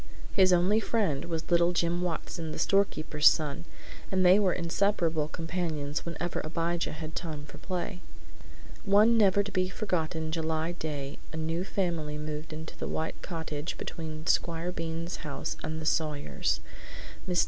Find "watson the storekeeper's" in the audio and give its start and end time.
2.01-3.27